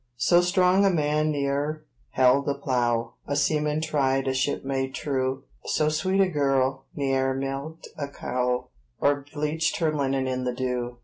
So 0.17 0.41
strong 0.41 0.83
a 0.83 0.89
man 0.89 1.29
ne'er 1.29 1.85
held 2.13 2.49
a 2.49 2.55
plough, 2.55 3.17
A 3.27 3.35
seaman 3.35 3.81
tried, 3.81 4.27
a 4.27 4.33
shipmate 4.33 4.95
true; 4.95 5.43
So 5.65 5.89
sweet 5.89 6.21
a 6.21 6.27
girl 6.27 6.85
ne'er 6.95 7.35
milked 7.35 7.87
a 7.99 8.07
cow, 8.07 8.69
Or 8.99 9.23
bleached 9.31 9.77
her 9.77 9.93
linen 9.93 10.25
in 10.25 10.43
the 10.43 10.55
dew. 10.55 10.97